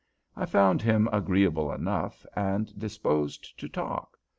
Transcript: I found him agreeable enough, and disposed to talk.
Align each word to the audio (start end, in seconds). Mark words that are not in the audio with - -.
I 0.35 0.47
found 0.47 0.81
him 0.81 1.07
agreeable 1.13 1.71
enough, 1.71 2.25
and 2.35 2.73
disposed 2.79 3.55
to 3.59 3.69
talk. 3.69 4.17